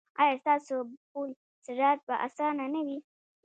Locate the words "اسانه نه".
2.25-2.81